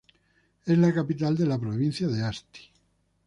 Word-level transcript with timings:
Es 0.65 0.79
la 0.79 0.91
capital 0.91 1.37
de 1.37 1.45
la 1.45 1.59
provincia 1.59 2.07
de 2.07 2.23
Asti. 2.23 2.61